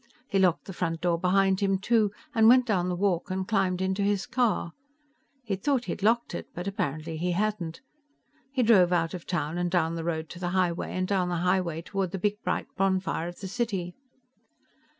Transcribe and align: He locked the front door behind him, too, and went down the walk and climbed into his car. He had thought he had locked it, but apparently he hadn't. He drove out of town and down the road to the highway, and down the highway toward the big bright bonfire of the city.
He 0.27 0.39
locked 0.39 0.65
the 0.65 0.73
front 0.73 0.99
door 1.01 1.19
behind 1.19 1.59
him, 1.59 1.77
too, 1.77 2.11
and 2.33 2.47
went 2.47 2.65
down 2.65 2.89
the 2.89 2.95
walk 2.95 3.29
and 3.29 3.47
climbed 3.47 3.83
into 3.83 4.01
his 4.01 4.25
car. 4.25 4.73
He 5.43 5.53
had 5.53 5.61
thought 5.63 5.85
he 5.85 5.91
had 5.91 6.01
locked 6.01 6.33
it, 6.33 6.47
but 6.55 6.65
apparently 6.67 7.17
he 7.17 7.33
hadn't. 7.33 7.81
He 8.51 8.63
drove 8.63 8.91
out 8.91 9.13
of 9.13 9.27
town 9.27 9.59
and 9.59 9.69
down 9.69 9.93
the 9.93 10.03
road 10.03 10.27
to 10.29 10.39
the 10.39 10.49
highway, 10.57 10.93
and 10.93 11.07
down 11.07 11.29
the 11.29 11.35
highway 11.45 11.83
toward 11.83 12.09
the 12.09 12.17
big 12.17 12.41
bright 12.43 12.65
bonfire 12.75 13.27
of 13.27 13.41
the 13.41 13.47
city. 13.47 13.93